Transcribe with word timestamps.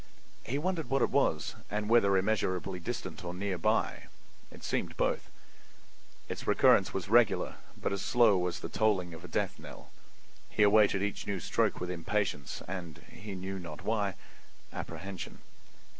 He 0.43 0.57
wondered 0.57 0.89
what 0.89 1.03
it 1.03 1.11
was, 1.11 1.53
and 1.69 1.87
whether 1.87 2.17
immeasurably 2.17 2.79
distant 2.79 3.23
or 3.23 3.35
near 3.35 3.59
by— 3.59 4.07
it 4.49 4.63
seemed 4.63 4.97
both. 4.97 5.29
Its 6.27 6.47
recurrence 6.47 6.91
was 6.91 7.07
regular, 7.07 7.57
but 7.79 7.93
as 7.93 8.01
slow 8.01 8.47
as 8.47 8.61
the 8.61 8.67
tolling 8.67 9.13
of 9.13 9.23
a 9.23 9.27
death 9.27 9.59
knell. 9.59 9.91
He 10.49 10.63
awaited 10.63 11.03
each 11.03 11.27
new 11.27 11.39
stroke 11.39 11.79
with 11.79 11.91
impatience 11.91 12.63
and—he 12.67 13.35
knew 13.35 13.59
not 13.59 13.83
why—apprehension. 13.83 15.37